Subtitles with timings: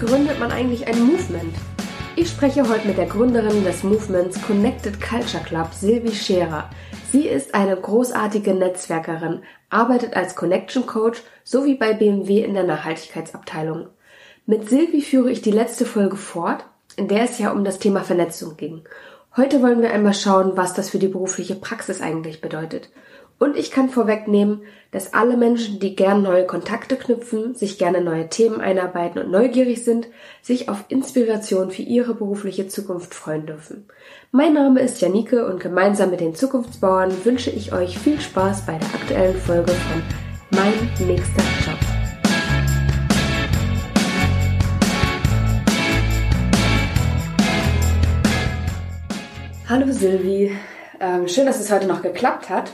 [0.00, 1.54] gründet man eigentlich ein Movement?
[2.16, 6.70] Ich spreche heute mit der Gründerin des Movements Connected Culture Club, Silvi Scherer.
[7.12, 13.88] Sie ist eine großartige Netzwerkerin, arbeitet als Connection Coach sowie bei BMW in der Nachhaltigkeitsabteilung.
[14.46, 16.64] Mit Silvi führe ich die letzte Folge fort,
[16.96, 18.84] in der es ja um das Thema Vernetzung ging.
[19.36, 22.88] Heute wollen wir einmal schauen, was das für die berufliche Praxis eigentlich bedeutet.
[23.42, 28.28] Und ich kann vorwegnehmen, dass alle Menschen, die gern neue Kontakte knüpfen, sich gerne neue
[28.28, 30.08] Themen einarbeiten und neugierig sind,
[30.42, 33.88] sich auf Inspiration für ihre berufliche Zukunft freuen dürfen.
[34.30, 38.76] Mein Name ist Janike und gemeinsam mit den Zukunftsbauern wünsche ich euch viel Spaß bei
[38.76, 40.02] der aktuellen Folge von
[40.50, 40.74] Mein
[41.08, 41.78] nächster Job.
[49.66, 50.54] Hallo Silvi,
[51.00, 52.70] ähm, schön, dass es heute noch geklappt hat.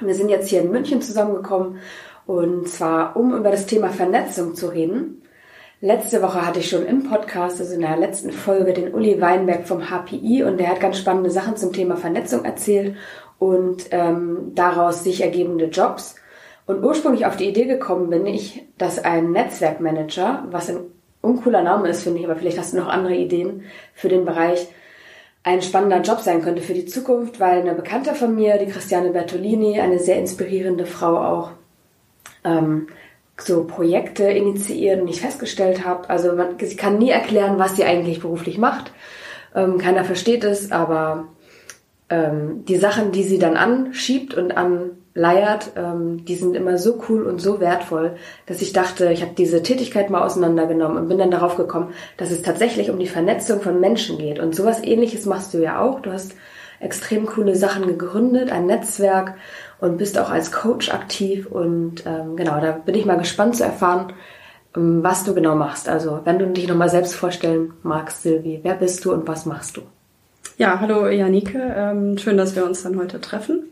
[0.00, 1.78] Wir sind jetzt hier in München zusammengekommen
[2.26, 5.22] und zwar um über das Thema Vernetzung zu reden.
[5.82, 9.66] Letzte Woche hatte ich schon im Podcast, also in der letzten Folge, den Uli Weinberg
[9.66, 12.96] vom HPI und der hat ganz spannende Sachen zum Thema Vernetzung erzählt
[13.38, 16.16] und ähm, daraus sich ergebende Jobs.
[16.66, 20.80] Und ursprünglich auf die Idee gekommen bin ich, dass ein Netzwerkmanager, was ein
[21.22, 23.64] uncooler Name ist, finde ich, aber vielleicht hast du noch andere Ideen
[23.94, 24.68] für den Bereich,
[25.42, 29.10] ein spannender Job sein könnte für die Zukunft, weil eine Bekannte von mir, die Christiane
[29.10, 31.50] Bertolini, eine sehr inspirierende Frau auch,
[32.44, 32.88] ähm,
[33.38, 37.84] so Projekte initiiert und ich festgestellt habe, also man, sie kann nie erklären, was sie
[37.84, 38.92] eigentlich beruflich macht.
[39.54, 41.28] Ähm, keiner versteht es, aber
[42.10, 47.02] ähm, die Sachen, die sie dann anschiebt und an leiert, ähm, die sind immer so
[47.08, 48.16] cool und so wertvoll,
[48.46, 52.30] dass ich dachte, ich habe diese Tätigkeit mal auseinandergenommen und bin dann darauf gekommen, dass
[52.30, 54.38] es tatsächlich um die Vernetzung von Menschen geht.
[54.38, 56.00] Und sowas ähnliches machst du ja auch.
[56.00, 56.34] Du hast
[56.78, 59.34] extrem coole Sachen gegründet, ein Netzwerk
[59.80, 61.46] und bist auch als Coach aktiv.
[61.46, 64.12] Und ähm, genau, da bin ich mal gespannt zu erfahren,
[64.76, 65.88] ähm, was du genau machst.
[65.88, 69.76] Also wenn du dich nochmal selbst vorstellen magst, Silvi, wer bist du und was machst
[69.76, 69.82] du?
[70.56, 73.69] Ja, hallo Janike, ähm, schön, dass wir uns dann heute treffen.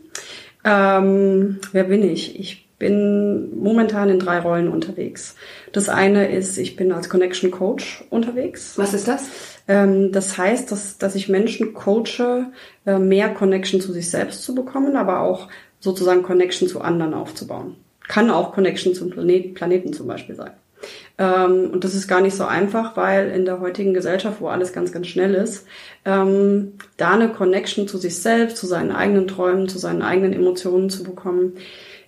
[0.63, 2.39] Ähm, wer bin ich?
[2.39, 5.35] Ich bin momentan in drei Rollen unterwegs.
[5.73, 8.77] Das eine ist, ich bin als Connection Coach unterwegs.
[8.77, 9.29] Was ist das?
[9.67, 12.47] Ähm, das heißt, dass, dass ich Menschen coache,
[12.85, 15.49] äh, mehr Connection zu sich selbst zu bekommen, aber auch
[15.79, 17.75] sozusagen Connection zu anderen aufzubauen.
[18.07, 20.51] Kann auch Connection zum Planet, Planeten zum Beispiel sein.
[21.17, 24.73] Ähm, und das ist gar nicht so einfach, weil in der heutigen Gesellschaft, wo alles
[24.73, 25.65] ganz, ganz schnell ist,
[26.05, 30.89] ähm, da eine Connection zu sich selbst, zu seinen eigenen Träumen, zu seinen eigenen Emotionen
[30.89, 31.53] zu bekommen,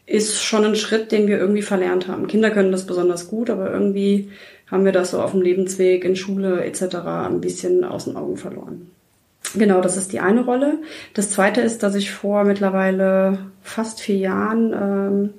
[0.05, 2.27] ist schon ein Schritt, den wir irgendwie verlernt haben.
[2.27, 4.29] Kinder können das besonders gut, aber irgendwie
[4.67, 6.95] haben wir das so auf dem Lebensweg, in Schule etc.
[7.05, 8.89] ein bisschen aus den Augen verloren.
[9.55, 10.79] Genau, das ist die eine Rolle.
[11.13, 15.33] Das zweite ist, dass ich vor mittlerweile fast vier Jahren ähm,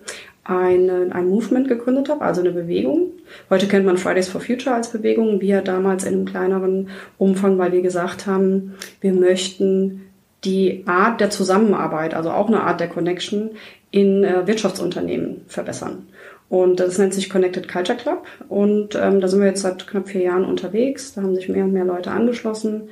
[0.45, 3.13] eine, ein Movement gegründet habe, also eine Bewegung.
[3.49, 6.89] Heute kennt man Fridays for Future als Bewegung, wir damals in einem kleineren
[7.19, 10.03] Umfang, weil wir gesagt haben, wir möchten
[10.45, 13.51] die Art der Zusammenarbeit, also auch eine Art der Connection
[13.93, 16.09] in äh, Wirtschaftsunternehmen verbessern.
[16.49, 18.27] Und das nennt sich Connected Culture Club.
[18.49, 21.15] Und ähm, da sind wir jetzt seit knapp vier Jahren unterwegs.
[21.15, 22.91] Da haben sich mehr und mehr Leute angeschlossen.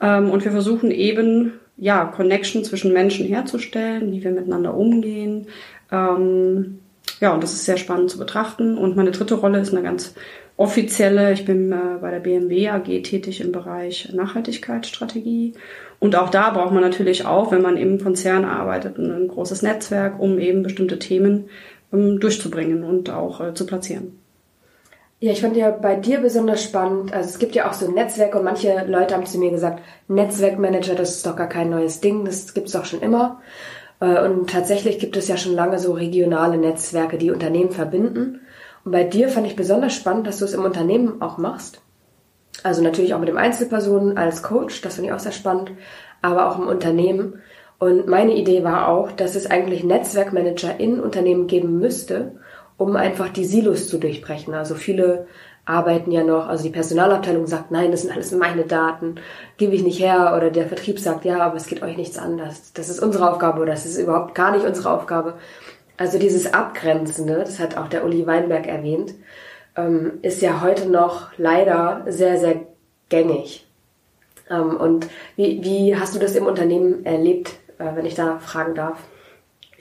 [0.00, 5.46] Ähm, und wir versuchen eben, ja, Connection zwischen Menschen herzustellen, wie wir miteinander umgehen,
[5.92, 6.80] ähm,
[7.20, 8.76] ja, und das ist sehr spannend zu betrachten.
[8.76, 10.14] Und meine dritte Rolle ist eine ganz
[10.56, 11.32] offizielle.
[11.32, 15.54] Ich bin äh, bei der BMW AG tätig im Bereich Nachhaltigkeitsstrategie.
[16.00, 20.18] Und auch da braucht man natürlich auch, wenn man im Konzern arbeitet, ein großes Netzwerk,
[20.18, 21.48] um eben bestimmte Themen
[21.92, 24.18] ähm, durchzubringen und auch äh, zu platzieren.
[25.20, 27.12] Ja, ich fand ja bei dir besonders spannend.
[27.12, 30.96] Also es gibt ja auch so Netzwerke und manche Leute haben zu mir gesagt, Netzwerkmanager,
[30.96, 33.40] das ist doch gar kein neues Ding, das gibt's doch schon immer.
[34.02, 38.40] Äh, und tatsächlich gibt es ja schon lange so regionale Netzwerke, die Unternehmen verbinden.
[38.84, 41.80] Und bei dir fand ich besonders spannend, dass du es im Unternehmen auch machst.
[42.64, 45.70] Also natürlich auch mit dem Einzelpersonen als Coach, das finde ich auch sehr spannend,
[46.20, 47.40] aber auch im Unternehmen.
[47.78, 52.32] Und meine Idee war auch, dass es eigentlich Netzwerkmanager in Unternehmen geben müsste,
[52.76, 54.54] um einfach die Silos zu durchbrechen.
[54.54, 55.26] Also viele
[55.64, 59.16] arbeiten ja noch, also die Personalabteilung sagt, nein, das sind alles meine Daten,
[59.58, 62.36] gebe ich nicht her, oder der Vertrieb sagt, ja, aber es geht euch nichts an,
[62.36, 65.34] das, das ist unsere Aufgabe oder das ist überhaupt gar nicht unsere Aufgabe.
[65.96, 69.14] Also dieses Abgrenzende, das hat auch der Uli Weinberg erwähnt,
[69.76, 72.62] ähm, ist ja heute noch leider sehr, sehr
[73.08, 73.66] gängig.
[74.50, 75.06] Ähm, und
[75.36, 78.98] wie, wie hast du das im Unternehmen erlebt, äh, wenn ich da fragen darf?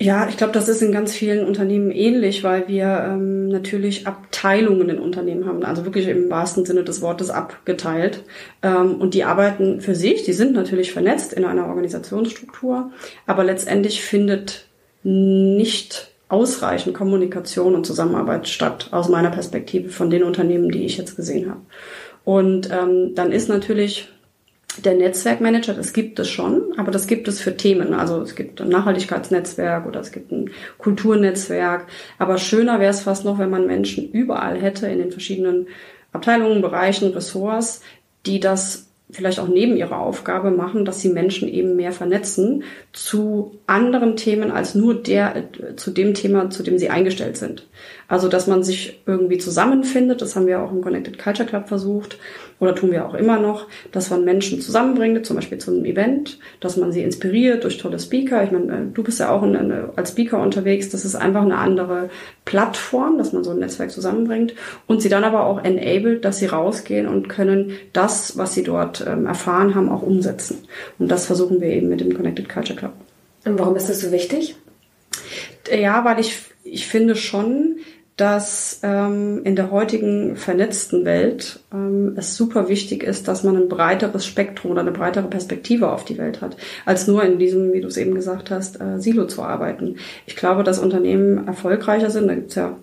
[0.02, 4.90] Ja, ich glaube, das ist in ganz vielen Unternehmen ähnlich, weil wir ähm, natürlich Abteilungen
[4.90, 8.24] in Unternehmen haben, also wirklich im wahrsten Sinne des Wortes abgeteilt.
[8.64, 12.92] Ähm, und die arbeiten für sich, die sind natürlich vernetzt in einer Organisationsstruktur,
[13.28, 14.66] aber letztendlich findet
[15.04, 21.16] nicht ausreichend Kommunikation und Zusammenarbeit statt, aus meiner Perspektive von den Unternehmen, die ich jetzt
[21.16, 21.62] gesehen habe.
[22.24, 24.10] Und ähm, dann ist natürlich
[24.78, 27.94] der Netzwerkmanager, das gibt es schon, aber das gibt es für Themen.
[27.94, 31.88] Also es gibt ein Nachhaltigkeitsnetzwerk oder es gibt ein Kulturnetzwerk.
[32.18, 35.68] Aber schöner wäre es fast noch, wenn man Menschen überall hätte in den verschiedenen
[36.14, 37.82] Abteilungen, Bereichen, Ressorts,
[38.26, 42.64] die das vielleicht auch neben ihrer Aufgabe machen, dass sie Menschen eben mehr vernetzen
[42.94, 47.68] zu anderen Themen als nur der, zu dem Thema, zu dem sie eingestellt sind.
[48.12, 52.18] Also, dass man sich irgendwie zusammenfindet, das haben wir auch im Connected Culture Club versucht,
[52.60, 56.38] oder tun wir auch immer noch, dass man Menschen zusammenbringt, zum Beispiel zu einem Event,
[56.60, 58.44] dass man sie inspiriert durch tolle Speaker.
[58.44, 60.90] Ich meine, äh, du bist ja auch in, in, als Speaker unterwegs.
[60.90, 62.10] Das ist einfach eine andere
[62.44, 64.56] Plattform, dass man so ein Netzwerk zusammenbringt
[64.88, 69.06] und sie dann aber auch enabled, dass sie rausgehen und können das, was sie dort
[69.08, 70.58] ähm, erfahren haben, auch umsetzen.
[71.00, 72.92] Und das versuchen wir eben mit dem Connected Culture Club.
[73.46, 74.58] Und warum ist das so wichtig?
[75.74, 77.78] Ja, weil ich, ich finde schon,
[78.18, 83.70] dass ähm, in der heutigen vernetzten Welt ähm, es super wichtig ist, dass man ein
[83.70, 87.82] breiteres Spektrum oder eine breitere Perspektive auf die Welt hat, als nur in diesem, wie
[87.82, 89.96] du es eben gesagt hast, äh, Silo zu arbeiten.
[90.26, 92.78] Ich glaube, dass Unternehmen erfolgreicher sind, da gibt es ja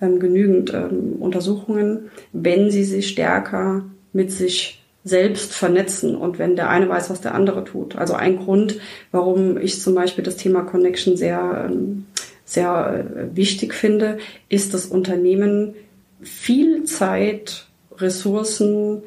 [0.00, 6.70] ähm, genügend ähm, Untersuchungen, wenn sie sich stärker mit sich selbst vernetzen und wenn der
[6.70, 7.96] eine weiß, was der andere tut.
[7.96, 8.78] Also ein Grund,
[9.12, 12.06] warum ich zum Beispiel das Thema Connection sehr ähm,
[12.44, 14.18] sehr äh, wichtig finde,
[14.48, 15.74] ist, dass Unternehmen
[16.20, 17.66] viel Zeit,
[17.98, 19.02] Ressourcen,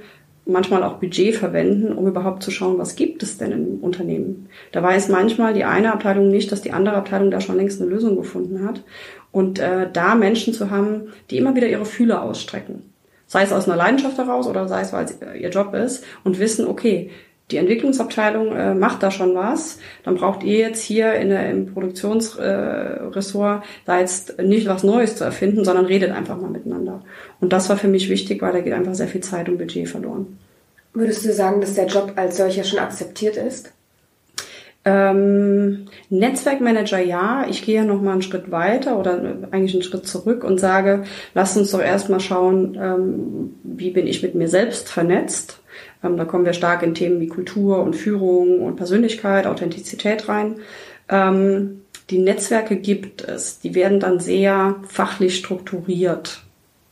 [0.47, 4.47] manchmal auch Budget verwenden, um überhaupt zu schauen, was gibt es denn im Unternehmen.
[4.71, 7.89] Da weiß manchmal die eine Abteilung nicht, dass die andere Abteilung da schon längst eine
[7.89, 8.83] Lösung gefunden hat.
[9.31, 12.93] Und äh, da Menschen zu haben, die immer wieder ihre Fühler ausstrecken.
[13.27, 16.39] Sei es aus einer Leidenschaft heraus oder sei es, weil es ihr Job ist und
[16.39, 17.11] wissen, okay,
[17.51, 21.73] die Entwicklungsabteilung äh, macht da schon was, dann braucht ihr jetzt hier in der, im
[21.73, 27.03] Produktionsressort äh, da jetzt nicht was Neues zu erfinden, sondern redet einfach mal miteinander.
[27.39, 29.87] Und das war für mich wichtig, weil da geht einfach sehr viel Zeit und Budget
[29.87, 30.37] verloren.
[30.93, 33.71] Würdest du sagen, dass der Job als solcher schon akzeptiert ist?
[34.83, 39.21] Ähm, Netzwerkmanager ja, ich gehe noch mal einen Schritt weiter oder
[39.51, 41.03] eigentlich einen Schritt zurück und sage,
[41.33, 45.59] lass uns doch erstmal schauen, ähm, wie bin ich mit mir selbst vernetzt
[46.01, 50.57] da kommen wir stark in Themen wie Kultur und Führung und Persönlichkeit, Authentizität rein.
[51.09, 56.43] Ähm, die Netzwerke gibt es, die werden dann sehr fachlich strukturiert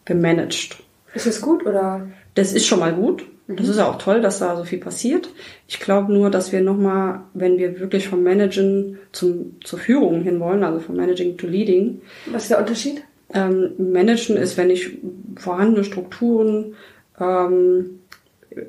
[0.04, 0.84] gemanagt.
[1.13, 2.07] Ist das gut oder?
[2.34, 3.25] Das ist schon mal gut.
[3.48, 3.72] Das mhm.
[3.72, 5.30] ist ja auch toll, dass da so viel passiert.
[5.68, 10.63] Ich glaube nur, dass wir nochmal, wenn wir wirklich vom Managen zum, zur Führung hinwollen,
[10.63, 12.02] also vom Managing to Leading.
[12.31, 13.04] Was ist der Unterschied?
[13.34, 14.98] Ähm, Managen ist, wenn ich
[15.38, 16.75] vorhandene Strukturen
[17.19, 18.00] ähm,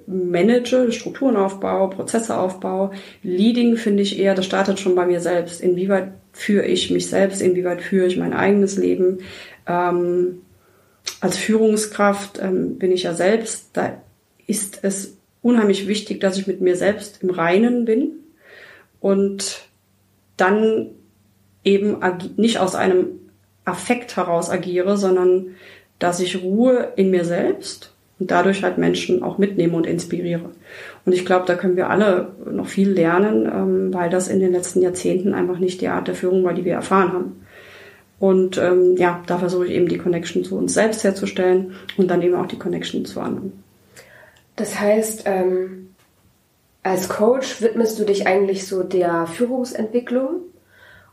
[0.07, 2.93] manage, Strukturenaufbau, Prozesseaufbau.
[3.23, 5.61] Leading finde ich eher, das startet schon bei mir selbst.
[5.61, 9.19] Inwieweit führe ich mich selbst, inwieweit führe ich mein eigenes Leben.
[9.67, 10.43] Ähm,
[11.21, 14.01] als Führungskraft ähm, bin ich ja selbst, da
[14.47, 18.13] ist es unheimlich wichtig, dass ich mit mir selbst im Reinen bin
[19.01, 19.63] und
[20.37, 20.91] dann
[21.65, 21.99] eben
[22.37, 23.07] nicht aus einem
[23.65, 25.57] Affekt heraus agiere, sondern
[25.99, 30.51] dass ich Ruhe in mir selbst und dadurch halt Menschen auch mitnehme und inspiriere.
[31.05, 34.53] Und ich glaube, da können wir alle noch viel lernen, ähm, weil das in den
[34.53, 37.47] letzten Jahrzehnten einfach nicht die Art der Führung war, die wir erfahren haben.
[38.19, 42.23] Und ähm, ja, da versuche ich eben die Connection zu uns selbst herzustellen und dann
[42.23, 43.63] eben auch die Connection zu anderen.
[44.57, 45.91] Das heißt, ähm,
[46.83, 50.41] als Coach widmest du dich eigentlich so der Führungsentwicklung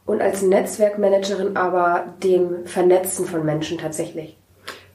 [0.05, 4.37] und als Netzwerkmanagerin aber dem Vernetzen von Menschen tatsächlich.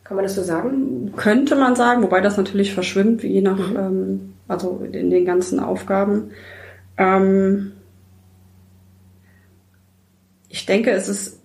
[0.09, 1.13] Kann man das so sagen?
[1.17, 3.77] Könnte man sagen, wobei das natürlich verschwimmt, je nach, mhm.
[3.77, 6.31] ähm, also in den ganzen Aufgaben.
[6.97, 7.73] Ähm,
[10.49, 11.43] ich denke, es ist,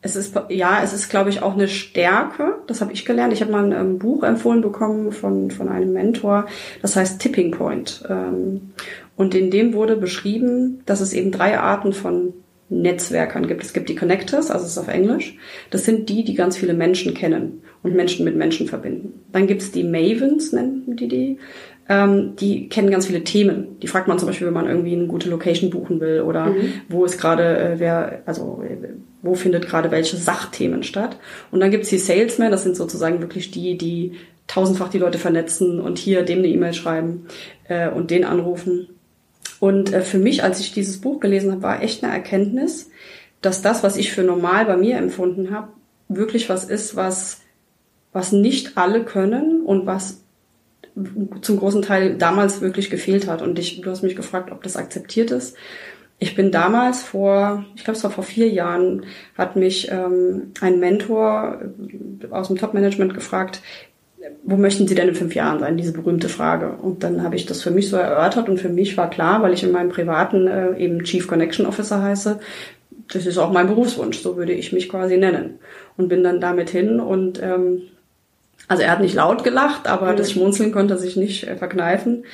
[0.00, 2.60] es ist, ja, es ist, glaube ich, auch eine Stärke.
[2.68, 3.32] Das habe ich gelernt.
[3.32, 6.46] Ich habe mal ein ähm, Buch empfohlen bekommen von, von einem Mentor.
[6.82, 8.04] Das heißt Tipping Point.
[8.08, 8.74] Ähm,
[9.16, 12.32] und in dem wurde beschrieben, dass es eben drei Arten von
[12.70, 13.64] Netzwerkern gibt.
[13.64, 15.36] Es gibt die Connectors, also es ist auf Englisch.
[15.70, 19.24] Das sind die, die ganz viele Menschen kennen und Menschen mit Menschen verbinden.
[19.32, 21.38] Dann gibt es die Mavens, nennen die die.
[21.88, 23.78] Ähm, die kennen ganz viele Themen.
[23.80, 26.72] Die fragt man zum Beispiel, wenn man irgendwie eine gute Location buchen will oder mhm.
[26.90, 28.62] wo ist gerade, äh, wer, also
[29.22, 31.18] wo findet gerade welche Sachthemen statt.
[31.50, 34.12] Und dann gibt es die Salesmen, das sind sozusagen wirklich die, die
[34.46, 37.26] tausendfach die Leute vernetzen und hier dem eine E-Mail schreiben
[37.68, 38.88] äh, und den anrufen.
[39.60, 42.90] Und äh, für mich, als ich dieses Buch gelesen habe, war echt eine Erkenntnis,
[43.40, 45.68] dass das, was ich für normal bei mir empfunden habe,
[46.08, 47.40] wirklich was ist, was,
[48.12, 50.22] was nicht alle können und was
[51.42, 53.42] zum großen Teil damals wirklich gefehlt hat.
[53.42, 55.56] Und ich, du hast mich gefragt, ob das akzeptiert ist.
[56.20, 60.80] Ich bin damals vor, ich glaube es war vor vier Jahren, hat mich ähm, ein
[60.80, 61.62] Mentor
[62.30, 63.62] aus dem Top-Management gefragt,
[64.44, 65.76] wo möchten Sie denn in fünf Jahren sein?
[65.76, 66.72] Diese berühmte Frage.
[66.80, 69.52] Und dann habe ich das für mich so erörtert und für mich war klar, weil
[69.52, 72.40] ich in meinem privaten äh, eben Chief Connection Officer heiße,
[73.12, 75.58] das ist auch mein Berufswunsch, so würde ich mich quasi nennen.
[75.96, 77.82] Und bin dann damit hin und ähm,
[78.68, 80.16] also er hat nicht laut gelacht, aber mhm.
[80.16, 82.24] das Schmunzeln konnte sich nicht äh, verkneifen.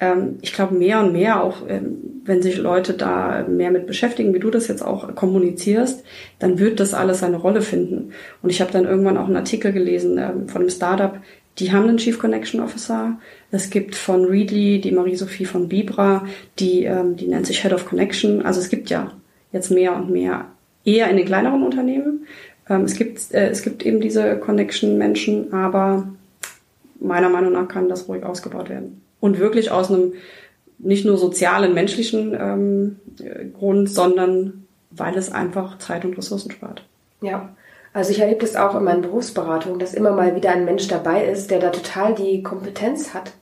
[0.00, 4.34] Ähm, ich glaube mehr und mehr, auch ähm, wenn sich Leute da mehr mit beschäftigen,
[4.34, 6.04] wie du das jetzt auch kommunizierst,
[6.38, 8.12] dann wird das alles eine Rolle finden.
[8.42, 11.18] Und ich habe dann irgendwann auch einen Artikel gelesen ähm, von einem Startup,
[11.58, 13.18] die haben einen Chief Connection Officer.
[13.50, 16.24] Es gibt von Readly die Marie-Sophie von Bibra,
[16.60, 18.42] die, die nennt sich Head of Connection.
[18.42, 19.10] Also es gibt ja
[19.50, 20.44] jetzt mehr und mehr
[20.84, 22.28] eher in den kleineren Unternehmen.
[22.68, 26.06] Es, gibt, äh, es gibt eben diese Connection-Menschen, aber
[27.00, 29.00] meiner Meinung nach kann das ruhig ausgebaut werden.
[29.20, 30.14] Und wirklich aus einem
[30.78, 33.00] nicht nur sozialen, menschlichen ähm,
[33.52, 36.84] Grund, sondern weil es einfach Zeit und Ressourcen spart.
[37.20, 37.50] Ja,
[37.92, 41.24] also ich erlebe das auch in meinen Berufsberatungen, dass immer mal wieder ein Mensch dabei
[41.24, 43.32] ist, der da total die Kompetenz hat.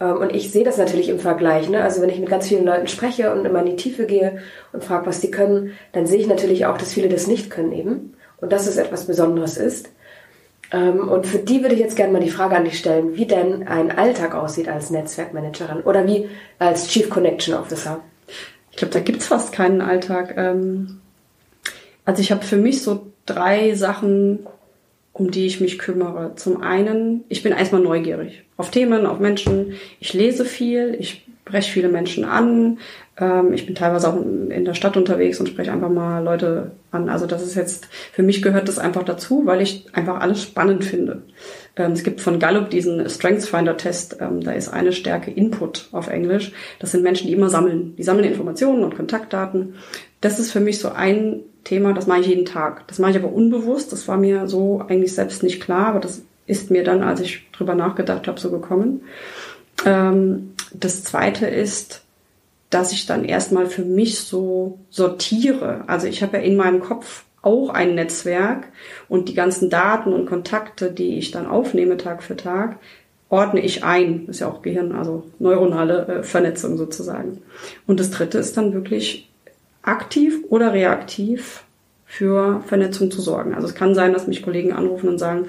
[0.00, 1.68] Ähm, und ich sehe das natürlich im Vergleich.
[1.68, 1.82] Ne?
[1.82, 4.38] Also wenn ich mit ganz vielen Leuten spreche und immer in die Tiefe gehe
[4.72, 7.72] und frage, was die können, dann sehe ich natürlich auch, dass viele das nicht können
[7.72, 8.14] eben.
[8.40, 9.90] Und dass es etwas Besonderes ist.
[10.72, 13.26] Ähm, und für die würde ich jetzt gerne mal die Frage an dich stellen, wie
[13.26, 18.00] denn ein Alltag aussieht als Netzwerkmanagerin oder wie als Chief Connection Officer.
[18.70, 20.34] Ich glaube, da gibt's fast keinen Alltag.
[20.36, 21.00] Ähm,
[22.04, 24.46] also ich habe für mich so drei Sachen,
[25.12, 26.32] um die ich mich kümmere.
[26.36, 29.74] Zum einen, ich bin erstmal neugierig auf Themen, auf Menschen.
[30.00, 32.78] Ich lese viel, ich spreche viele Menschen an.
[33.18, 37.08] Ähm, ich bin teilweise auch in der Stadt unterwegs und spreche einfach mal Leute an.
[37.08, 40.84] Also das ist jetzt, für mich gehört das einfach dazu, weil ich einfach alles spannend
[40.84, 41.22] finde.
[41.76, 44.18] Ähm, es gibt von Gallup diesen StrengthsFinder-Test.
[44.20, 46.52] Ähm, da ist eine Stärke Input auf Englisch.
[46.80, 47.94] Das sind Menschen, die immer sammeln.
[47.96, 49.74] Die sammeln Informationen und Kontaktdaten.
[50.20, 52.86] Das ist für mich so ein Thema, das mache ich jeden Tag.
[52.88, 53.92] Das mache ich aber unbewusst.
[53.92, 57.50] Das war mir so eigentlich selbst nicht klar, aber das ist mir dann, als ich
[57.52, 59.02] drüber nachgedacht habe, so gekommen.
[59.84, 62.02] Ähm, das zweite ist,
[62.70, 65.84] dass ich dann erstmal für mich so sortiere.
[65.86, 68.68] Also ich habe ja in meinem Kopf auch ein Netzwerk
[69.08, 72.76] und die ganzen Daten und Kontakte, die ich dann aufnehme Tag für Tag,
[73.30, 74.26] ordne ich ein.
[74.26, 77.42] Das ist ja auch Gehirn, also neuronale äh, Vernetzung sozusagen.
[77.86, 79.30] Und das dritte ist dann wirklich
[79.82, 81.64] aktiv oder reaktiv
[82.06, 83.54] für Vernetzung zu sorgen.
[83.54, 85.46] Also es kann sein, dass mich Kollegen anrufen und sagen,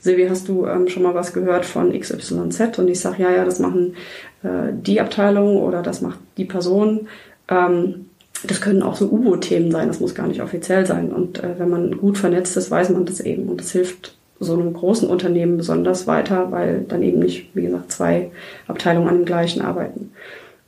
[0.00, 2.78] Silvi, hast du ähm, schon mal was gehört von XYZ?
[2.78, 3.94] Und ich sage, ja, ja, das machen
[4.42, 7.08] äh, die Abteilung oder das macht die Person.
[7.48, 8.06] Ähm,
[8.44, 11.12] das können auch so U-Boot-Themen sein, das muss gar nicht offiziell sein.
[11.12, 13.48] Und äh, wenn man gut vernetzt ist, weiß man das eben.
[13.48, 17.92] Und das hilft so einem großen Unternehmen besonders weiter, weil dann eben nicht, wie gesagt,
[17.92, 18.30] zwei
[18.66, 20.12] Abteilungen an dem gleichen arbeiten.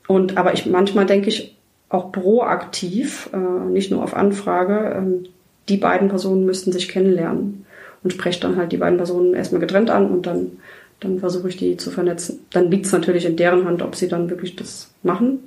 [0.07, 1.57] Und aber ich manchmal denke ich
[1.89, 5.29] auch proaktiv, äh, nicht nur auf Anfrage, äh,
[5.71, 7.65] die beiden Personen müssten sich kennenlernen
[8.03, 10.53] und spreche dann halt die beiden Personen erstmal getrennt an und dann,
[11.01, 12.41] dann versuche ich die zu vernetzen.
[12.51, 15.41] Dann liegt es natürlich in deren Hand, ob sie dann wirklich das machen.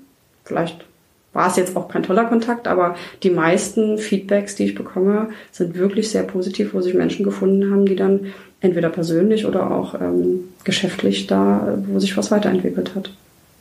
[0.44, 0.86] Vielleicht
[1.34, 5.76] war es jetzt auch kein toller Kontakt, aber die meisten Feedbacks, die ich bekomme, sind
[5.76, 10.46] wirklich sehr positiv, wo sich Menschen gefunden haben, die dann entweder persönlich oder auch ähm,
[10.64, 13.12] geschäftlich da, wo sich was weiterentwickelt hat.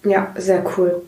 [0.04, 1.02] Ja, sehr cool.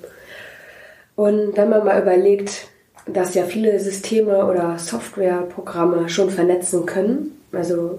[1.14, 2.66] Und wenn man mal überlegt,
[3.06, 7.98] dass ja viele Systeme oder Softwareprogramme schon vernetzen können, also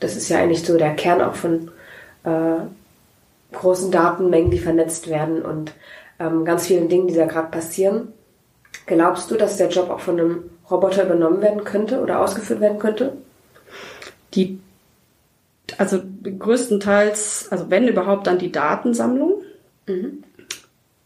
[0.00, 1.70] das ist ja eigentlich so der Kern auch von
[2.24, 2.60] äh,
[3.52, 5.72] großen Datenmengen, die vernetzt werden und
[6.18, 8.08] ähm, ganz vielen Dingen, die da gerade passieren.
[8.86, 12.78] Glaubst du, dass der Job auch von einem Roboter übernommen werden könnte oder ausgeführt werden
[12.78, 13.12] könnte?
[14.34, 14.58] Die,
[15.78, 16.00] also
[16.38, 19.42] größtenteils, also wenn überhaupt, dann die Datensammlung.
[19.86, 20.24] Mhm.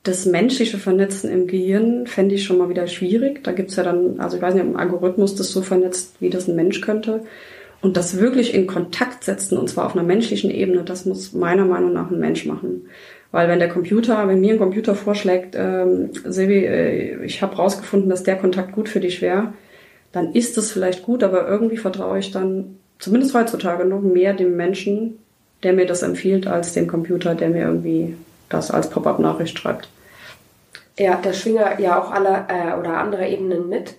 [0.04, 3.42] Das menschliche Vernetzen im Gehirn fände ich schon mal wieder schwierig.
[3.42, 6.14] Da gibt es ja dann, also ich weiß nicht, ob ein Algorithmus das so vernetzt,
[6.20, 7.24] wie das ein Mensch könnte.
[7.86, 11.64] Und das wirklich in Kontakt setzen, und zwar auf einer menschlichen Ebene, das muss meiner
[11.64, 12.88] Meinung nach ein Mensch machen.
[13.30, 18.10] Weil wenn der Computer, wenn mir ein Computer vorschlägt, ähm, Silvi, äh, ich habe rausgefunden,
[18.10, 19.52] dass der Kontakt gut für dich wäre,
[20.10, 24.56] dann ist das vielleicht gut, aber irgendwie vertraue ich dann, zumindest heutzutage noch mehr dem
[24.56, 25.18] Menschen,
[25.62, 28.16] der mir das empfiehlt, als dem Computer, der mir irgendwie
[28.48, 29.88] das als Pop-up-Nachricht schreibt.
[30.98, 33.94] Ja, da schwingen ja auch alle äh, oder andere Ebenen mit.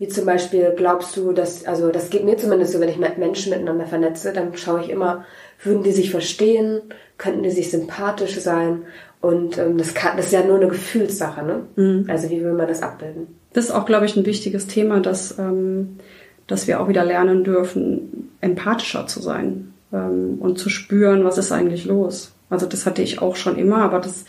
[0.00, 3.50] Wie zum Beispiel glaubst du, dass, also das geht mir zumindest so, wenn ich Menschen
[3.50, 5.26] miteinander vernetze, dann schaue ich immer,
[5.62, 6.80] würden die sich verstehen,
[7.18, 8.84] könnten die sich sympathisch sein
[9.20, 11.66] und ähm, das, kann, das ist ja nur eine Gefühlssache, ne?
[11.76, 12.06] Mhm.
[12.08, 13.26] Also wie will man das abbilden?
[13.52, 15.98] Das ist auch, glaube ich, ein wichtiges Thema, dass, ähm,
[16.46, 21.52] dass wir auch wieder lernen dürfen, empathischer zu sein ähm, und zu spüren, was ist
[21.52, 22.32] eigentlich los.
[22.48, 24.24] Also das hatte ich auch schon immer, aber das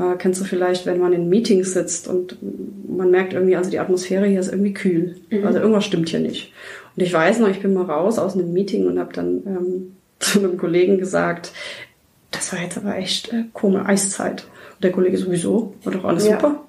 [0.00, 2.38] Äh, kennst du vielleicht, wenn man in Meetings sitzt und
[2.88, 5.16] man merkt irgendwie, also die Atmosphäre hier ist irgendwie kühl.
[5.28, 5.46] Mhm.
[5.46, 6.52] Also irgendwas stimmt hier nicht.
[6.96, 9.96] Und ich weiß noch, ich bin mal raus aus einem Meeting und habe dann ähm,
[10.18, 11.52] zu einem Kollegen gesagt,
[12.30, 14.46] das war jetzt aber echt äh, komische Eiszeit.
[14.76, 16.36] Und der Kollege sowieso, war doch alles ja.
[16.36, 16.64] super.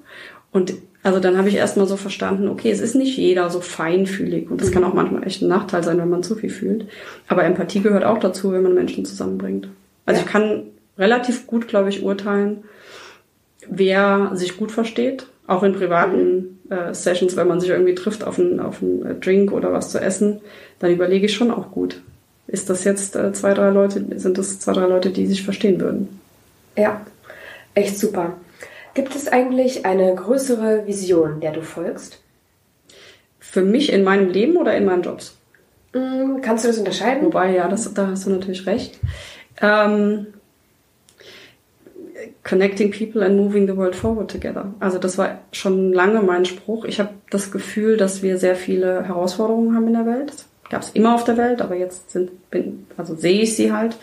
[0.52, 0.74] Und
[1.04, 4.62] also dann habe ich erstmal so verstanden, okay, es ist nicht jeder so feinfühlig und
[4.62, 6.86] das kann auch manchmal echt ein Nachteil sein, wenn man zu viel fühlt.
[7.28, 9.70] Aber Empathie gehört auch dazu, wenn man Menschen zusammenbringt.
[10.06, 10.26] Also ja.
[10.26, 10.64] ich kann
[11.00, 12.64] relativ gut, glaube ich, urteilen,
[13.68, 18.40] wer sich gut versteht, auch in privaten äh, Sessions, wenn man sich irgendwie trifft auf
[18.40, 20.42] einen, auf einen äh, Drink oder was zu essen,
[20.80, 22.02] dann überlege ich schon auch gut.
[22.48, 25.80] Ist das jetzt äh, zwei, drei Leute, sind das zwei, drei Leute, die sich verstehen
[25.80, 26.20] würden?
[26.78, 27.06] Ja,
[27.74, 28.38] echt super.
[28.94, 32.20] Gibt es eigentlich eine größere Vision, der du folgst?
[33.40, 35.38] Für mich in meinem Leben oder in meinen Jobs?
[35.94, 37.26] Mm, kannst du das unterscheiden?
[37.26, 39.00] Wobei, ja, das, da hast du natürlich recht.
[39.62, 40.28] Ähm,
[42.44, 44.74] connecting people and moving the world forward together.
[44.80, 46.86] Also das war schon lange mein Spruch.
[46.86, 50.92] Ich habe das Gefühl, dass wir sehr viele Herausforderungen haben in der Welt gab es
[50.92, 53.98] immer auf der Welt, aber jetzt sind, bin, also sehe ich sie halt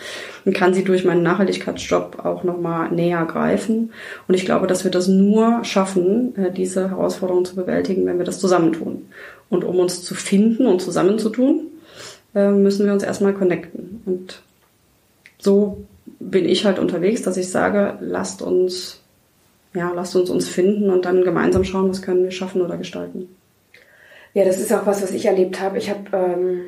[0.44, 3.92] und kann sie durch meinen Nachhaltigkeitsjob auch nochmal näher greifen.
[4.28, 8.26] Und ich glaube, dass wir das nur schaffen, äh, diese Herausforderungen zu bewältigen, wenn wir
[8.26, 9.06] das zusammentun.
[9.48, 11.68] Und um uns zu finden und zusammenzutun,
[12.34, 14.02] äh, müssen wir uns erstmal connecten.
[14.04, 14.42] Und
[15.38, 15.78] so
[16.20, 19.00] bin ich halt unterwegs, dass ich sage, lasst uns,
[19.74, 23.36] ja, lasst uns uns finden und dann gemeinsam schauen, was können wir schaffen oder gestalten.
[24.34, 25.78] Ja, das ist auch was, was ich erlebt habe.
[25.78, 26.60] Ich habe ähm,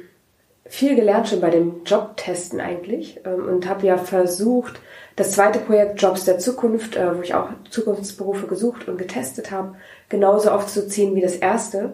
[0.66, 4.80] viel gelernt schon bei dem Jobtesten eigentlich ähm, und habe ja versucht,
[5.16, 9.74] das zweite Projekt Jobs der Zukunft, äh, wo ich auch Zukunftsberufe gesucht und getestet habe,
[10.08, 11.92] genauso aufzuziehen wie das erste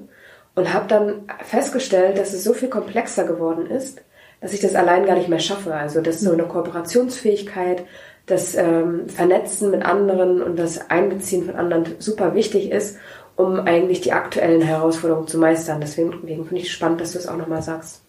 [0.55, 4.03] und habe dann festgestellt, dass es so viel komplexer geworden ist,
[4.41, 5.75] dass ich das allein gar nicht mehr schaffe.
[5.75, 7.85] Also dass so eine Kooperationsfähigkeit,
[8.27, 12.97] das ähm, Vernetzen mit anderen und das Einbeziehen von anderen super wichtig ist
[13.37, 15.81] um eigentlich die aktuellen Herausforderungen zu meistern.
[15.81, 18.03] Deswegen, finde ich spannend, dass du es auch nochmal sagst.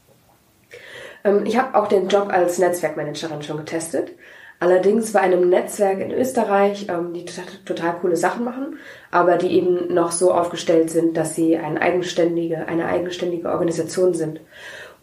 [1.24, 4.14] Ähm, ich habe auch den Job als Netzwerkmanagerin schon getestet.
[4.60, 8.80] Allerdings bei einem Netzwerk in Österreich, ähm, die total, total, coole Sachen machen,
[9.12, 14.40] aber die eben noch so aufgestellt sind, dass sie eine eigenständige, eine eigenständige Organisation sind.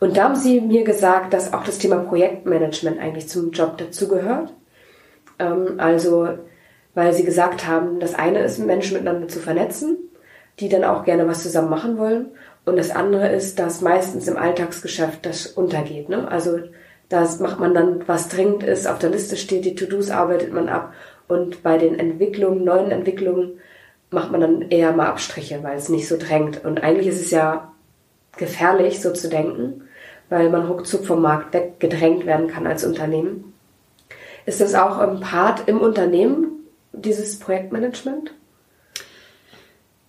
[0.00, 4.52] Und da haben sie mir gesagt, dass auch das Thema Projektmanagement eigentlich zum Job dazugehört.
[5.38, 6.28] Ähm, also,
[6.94, 9.98] weil sie gesagt haben, das eine ist, Menschen miteinander zu vernetzen
[10.61, 12.26] die dann auch gerne was zusammen machen wollen.
[12.64, 16.09] Und das andere ist, dass meistens im Alltagsgeschäft das untergeht.
[16.09, 16.28] Ne?
[16.28, 16.59] Also
[17.09, 20.68] das macht man dann, was dringend ist, auf der Liste steht, die To-Dos arbeitet man
[20.68, 20.92] ab.
[21.28, 23.61] Und bei den Entwicklungen, neuen Entwicklungen,
[24.11, 26.64] macht man dann eher mal Abstriche, weil es nicht so drängt.
[26.64, 27.72] Und eigentlich ist es ja
[28.37, 29.84] gefährlich, so zu denken,
[30.28, 33.52] weil man ruckzuck vom Markt weggedrängt werden kann als Unternehmen.
[34.46, 38.32] Ist das auch ein Part im Unternehmen, dieses Projektmanagement?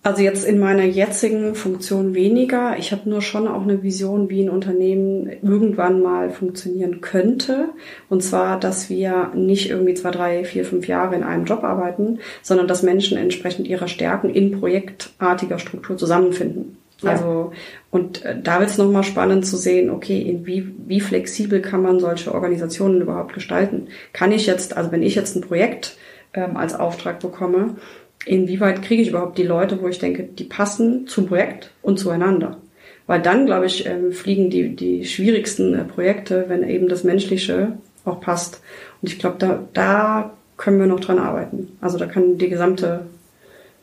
[0.06, 2.78] Also jetzt in meiner jetzigen Funktion weniger.
[2.78, 7.70] Ich habe nur schon auch eine Vision, wie ein Unternehmen irgendwann mal funktionieren könnte.
[8.08, 12.20] Und zwar, dass wir nicht irgendwie zwei, drei, vier, fünf Jahre in einem Job arbeiten,
[12.40, 16.78] sondern dass Menschen entsprechend ihrer Stärken in projektartiger Struktur zusammenfinden.
[17.02, 17.10] Ja.
[17.10, 17.52] Also
[17.90, 22.00] und äh, da wird es nochmal spannend zu sehen, okay, wie, wie flexibel kann man
[22.00, 23.88] solche Organisationen überhaupt gestalten?
[24.12, 25.96] Kann ich jetzt, also wenn ich jetzt ein Projekt
[26.34, 27.76] ähm, als Auftrag bekomme,
[28.24, 32.58] inwieweit kriege ich überhaupt die Leute, wo ich denke, die passen zum Projekt und zueinander.
[33.06, 37.78] Weil dann, glaube ich, ähm, fliegen die, die schwierigsten äh, Projekte, wenn eben das Menschliche
[38.04, 38.60] auch passt.
[39.00, 41.76] Und ich glaube, da, da können wir noch dran arbeiten.
[41.80, 43.06] Also da kann die gesamte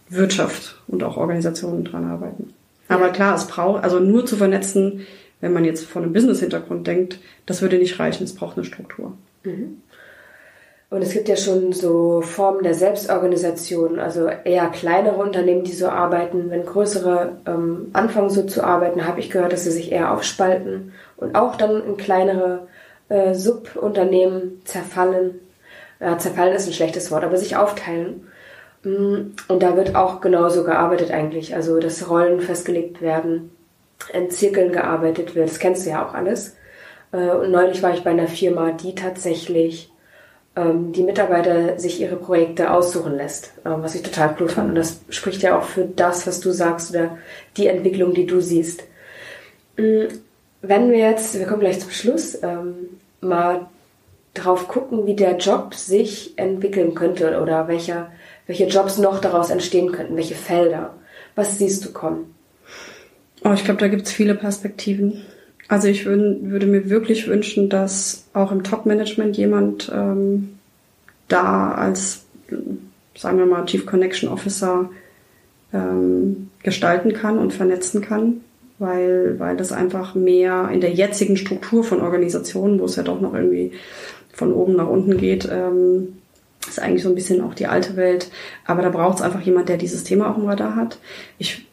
[0.09, 2.53] Wirtschaft und auch Organisationen dran arbeiten.
[2.93, 5.05] Aber klar, es braucht, also nur zu vernetzen,
[5.41, 8.23] wenn man jetzt von einem Business-Hintergrund denkt, das würde nicht reichen.
[8.23, 9.17] Es braucht eine Struktur.
[9.43, 9.81] Mhm.
[10.89, 15.87] Und es gibt ja schon so Formen der Selbstorganisation, also eher kleinere Unternehmen, die so
[15.87, 16.51] arbeiten.
[16.51, 20.93] Wenn größere ähm, anfangen so zu arbeiten, habe ich gehört, dass sie sich eher aufspalten
[21.17, 22.67] und auch dann in kleinere
[23.09, 25.39] äh, Subunternehmen zerfallen.
[25.99, 28.27] Ja, zerfallen ist ein schlechtes Wort, aber sich aufteilen.
[28.83, 31.55] Mm, und da wird auch genauso gearbeitet eigentlich.
[31.55, 33.51] Also, dass Rollen festgelegt werden,
[34.13, 35.49] in Zirkeln gearbeitet wird.
[35.49, 36.55] Das kennst du ja auch alles.
[37.11, 39.91] Äh, und neulich war ich bei einer Firma, die tatsächlich
[40.55, 44.69] ähm, die Mitarbeiter sich ihre Projekte aussuchen lässt, ähm, was ich total cool fand.
[44.69, 47.17] Und das spricht ja auch für das, was du sagst oder
[47.57, 48.83] die Entwicklung, die du siehst.
[49.77, 50.05] Mm,
[50.61, 53.67] wenn wir jetzt, wir kommen gleich zum Schluss, ähm, mal
[54.33, 58.07] drauf gucken, wie der Job sich entwickeln könnte oder welche,
[58.47, 60.93] welche Jobs noch daraus entstehen könnten, welche Felder.
[61.35, 62.35] Was siehst du kommen?
[63.43, 65.23] Oh, ich glaube, da gibt es viele Perspektiven.
[65.67, 70.59] Also ich würd, würde mir wirklich wünschen, dass auch im Top-Management jemand ähm,
[71.27, 72.23] da als
[73.15, 74.89] sagen wir mal, Chief Connection Officer
[75.73, 78.41] ähm, gestalten kann und vernetzen kann,
[78.79, 83.21] weil, weil das einfach mehr in der jetzigen Struktur von Organisationen, wo es ja doch
[83.21, 83.71] noch irgendwie
[84.31, 86.17] von oben nach unten geht, ähm,
[86.67, 88.29] ist eigentlich so ein bisschen auch die alte Welt.
[88.65, 90.99] Aber da braucht es einfach jemand, der dieses Thema auch im Radar hat.
[91.37, 91.67] Ich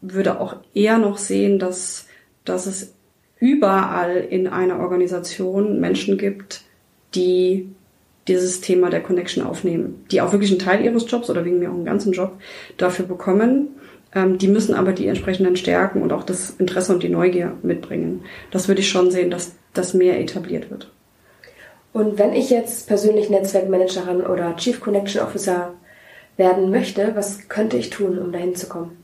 [0.00, 2.06] würde auch eher noch sehen, dass,
[2.44, 2.94] dass es
[3.38, 6.62] überall in einer Organisation Menschen gibt,
[7.14, 7.68] die
[8.28, 11.70] dieses Thema der Connection aufnehmen, die auch wirklich einen Teil ihres Jobs oder wegen mir
[11.70, 12.38] auch einen ganzen Job
[12.76, 13.68] dafür bekommen.
[14.14, 18.22] Ähm, die müssen aber die entsprechenden Stärken und auch das Interesse und die Neugier mitbringen.
[18.50, 20.90] Das würde ich schon sehen, dass das mehr etabliert wird.
[21.92, 25.74] Und wenn ich jetzt persönlich Netzwerkmanagerin oder Chief Connection Officer
[26.36, 28.96] werden möchte, was könnte ich tun, um dahin zu kommen?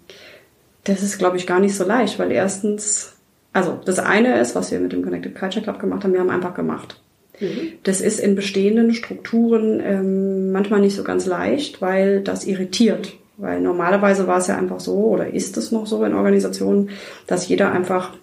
[0.85, 3.13] Das ist, glaube ich, gar nicht so leicht, weil erstens,
[3.53, 6.31] also das eine ist, was wir mit dem Connected Culture Club gemacht haben, wir haben
[6.31, 7.01] einfach gemacht.
[7.41, 7.75] Mhm.
[7.83, 13.13] Das ist in bestehenden Strukturen ähm, manchmal nicht so ganz leicht, weil das irritiert.
[13.37, 16.91] Weil normalerweise war es ja einfach so oder ist es noch so in Organisationen,
[17.27, 18.15] dass jeder einfach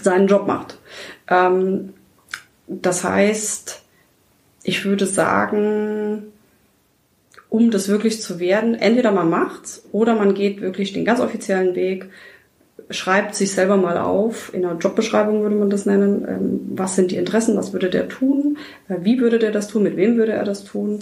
[0.00, 0.78] seinen Job macht.
[1.28, 1.94] Ähm,
[2.68, 3.82] das heißt,
[4.62, 6.24] ich würde sagen,
[7.48, 11.74] um das wirklich zu werden, entweder man macht's oder man geht wirklich den ganz offiziellen
[11.74, 12.10] Weg,
[12.90, 17.10] schreibt sich selber mal auf, in einer Jobbeschreibung würde man das nennen, ähm, was sind
[17.10, 20.32] die Interessen, was würde der tun, äh, wie würde der das tun, mit wem würde
[20.32, 21.00] er das tun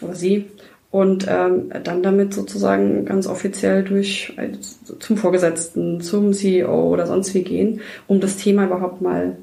[0.00, 0.46] oder sie.
[0.90, 4.50] Und ähm, dann damit sozusagen ganz offiziell durch äh,
[4.98, 9.36] zum Vorgesetzten, zum CEO oder sonst wie gehen, um das Thema überhaupt mal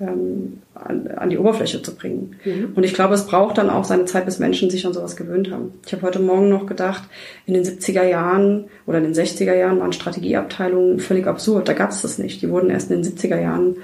[0.00, 2.36] ähm, an, an die Oberfläche zu bringen.
[2.44, 2.72] Mhm.
[2.74, 5.50] Und ich glaube, es braucht dann auch seine Zeit, bis Menschen sich an sowas gewöhnt
[5.50, 5.74] haben.
[5.86, 7.02] Ich habe heute Morgen noch gedacht,
[7.46, 11.68] in den 70er Jahren oder in den 60er Jahren waren Strategieabteilungen völlig absurd.
[11.68, 12.40] Da gab es das nicht.
[12.42, 13.76] Die wurden erst in den 70er Jahren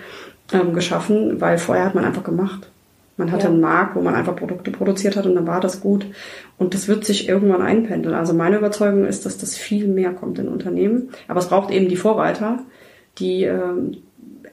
[0.52, 2.70] ähm, geschaffen, weil vorher hat man einfach gemacht.
[3.18, 3.50] Man hatte ja.
[3.50, 6.06] einen Markt, wo man einfach Produkte produziert hat und dann war das gut.
[6.58, 8.14] Und das wird sich irgendwann einpendeln.
[8.14, 11.10] Also meine Überzeugung ist, dass das viel mehr kommt in Unternehmen.
[11.28, 12.60] Aber es braucht eben die Vorreiter,
[13.18, 13.96] die ähm,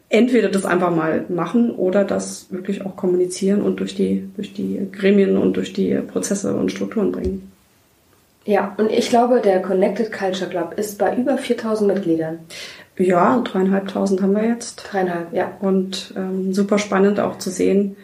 [0.10, 4.88] entweder das einfach mal machen oder das wirklich auch kommunizieren und durch die, durch die
[4.92, 7.52] Gremien und durch die Prozesse und Strukturen bringen.
[8.46, 12.40] Ja, und ich glaube, der Connected Culture Club ist bei über 4000 Mitgliedern.
[12.98, 14.84] Ja, dreieinhalbtausend haben wir jetzt.
[14.92, 15.52] Dreieinhalb, ja.
[15.62, 17.96] Und ähm, super spannend auch zu sehen,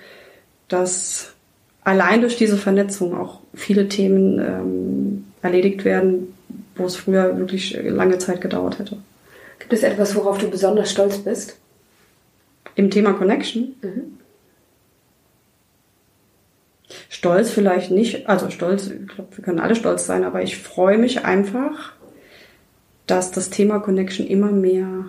[0.67, 1.33] dass
[1.83, 6.33] allein durch diese Vernetzung auch viele Themen ähm, erledigt werden,
[6.75, 8.97] wo es früher wirklich lange Zeit gedauert hätte.
[9.59, 11.57] Gibt es etwas, worauf du besonders stolz bist?
[12.79, 13.75] Im Thema Connection?
[13.81, 14.19] Mhm.
[17.09, 20.97] Stolz vielleicht nicht, also stolz, ich glaube, wir können alle stolz sein, aber ich freue
[20.97, 21.91] mich einfach,
[23.05, 25.07] dass das Thema Connection immer mehr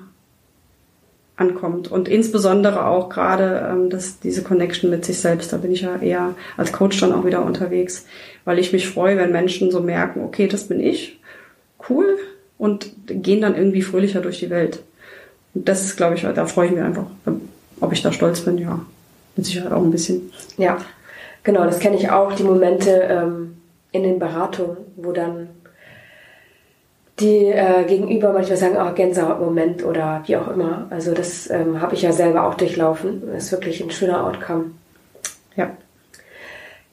[1.36, 5.52] ankommt und insbesondere auch gerade ähm, dass diese Connection mit sich selbst.
[5.52, 8.04] Da bin ich ja eher als Coach dann auch wieder unterwegs,
[8.44, 11.20] weil ich mich freue, wenn Menschen so merken, okay, das bin ich,
[11.88, 12.18] cool
[12.58, 14.82] und gehen dann irgendwie fröhlicher durch die Welt.
[15.54, 17.06] Und das ist, glaube ich, da freue ich mich einfach.
[17.80, 18.80] Ob ich da stolz bin, ja,
[19.36, 20.32] mit Sicherheit auch ein bisschen.
[20.58, 20.78] Ja,
[21.42, 23.56] genau, das kenne ich auch, die Momente ähm,
[23.92, 25.48] in den Beratungen, wo dann
[27.20, 30.86] die äh, Gegenüber manchmal sagen, oh, Gänsehaut-Moment oder wie auch immer.
[30.90, 33.22] Also das ähm, habe ich ja selber auch durchlaufen.
[33.32, 34.72] Das ist wirklich ein schöner Outcome.
[35.56, 35.70] Ja.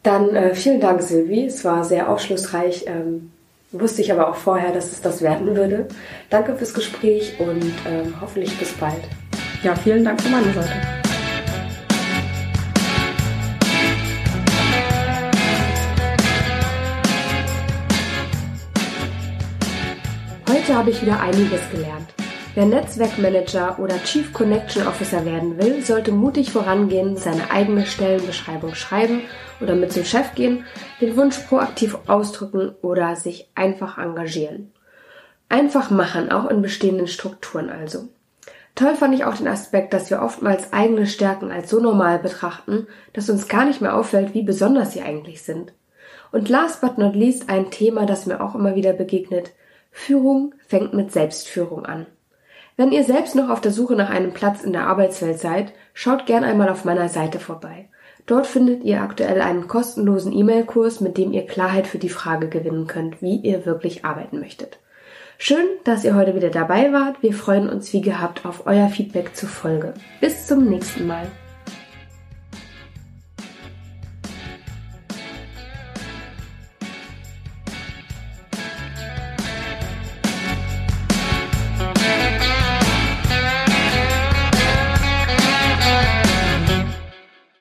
[0.04, 1.46] Dann äh, vielen Dank, Silvi.
[1.46, 2.86] Es war sehr aufschlussreich.
[2.88, 3.32] Ähm,
[3.72, 5.88] wusste ich aber auch vorher, dass es das werden würde.
[6.30, 9.04] Danke fürs Gespräch und ähm, hoffentlich bis bald.
[9.64, 10.72] Ja, vielen Dank von meiner Seite.
[20.48, 22.14] Heute habe ich wieder einiges gelernt.
[22.54, 29.22] Wer Netzwerkmanager oder Chief Connection Officer werden will, sollte mutig vorangehen, seine eigene Stellenbeschreibung schreiben
[29.60, 30.66] oder mit zum Chef gehen,
[31.02, 34.72] den Wunsch proaktiv ausdrücken oder sich einfach engagieren.
[35.50, 38.10] Einfach machen, auch in bestehenden Strukturen also.
[38.78, 42.86] Toll fand ich auch den Aspekt, dass wir oftmals eigene Stärken als so normal betrachten,
[43.12, 45.74] dass uns gar nicht mehr auffällt, wie besonders sie eigentlich sind.
[46.32, 49.52] Und last but not least ein Thema, das mir auch immer wieder begegnet.
[49.90, 52.06] Führung fängt mit Selbstführung an.
[52.76, 56.28] Wenn ihr selbst noch auf der Suche nach einem Platz in der Arbeitswelt seid, schaut
[56.28, 57.90] gern einmal auf meiner Seite vorbei.
[58.28, 62.86] Dort findet ihr aktuell einen kostenlosen E-Mail-Kurs, mit dem ihr Klarheit für die Frage gewinnen
[62.86, 64.78] könnt, wie ihr wirklich arbeiten möchtet.
[65.40, 67.22] Schön, dass ihr heute wieder dabei wart.
[67.22, 69.94] Wir freuen uns wie gehabt auf euer Feedback zur Folge.
[70.20, 71.28] Bis zum nächsten Mal.